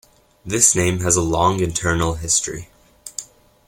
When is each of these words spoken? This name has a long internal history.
This 0.43 0.75
name 0.75 1.01
has 1.01 1.15
a 1.15 1.21
long 1.21 1.59
internal 1.59 2.15
history. 2.15 2.69